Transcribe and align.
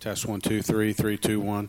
Test 0.00 0.24
one, 0.24 0.40
two, 0.40 0.62
three, 0.62 0.94
three, 0.94 1.18
two, 1.18 1.40
one. 1.40 1.68